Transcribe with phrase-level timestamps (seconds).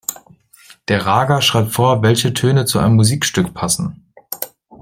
[0.87, 4.11] Der Raga schreibt vor, welche Töne zu einem Musikstück passen.